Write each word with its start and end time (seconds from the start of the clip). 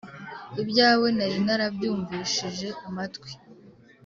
Ibyawe 0.61 1.07
nari 1.17 1.37
narabyumvishije 1.45 2.67
amatwi 2.87 3.29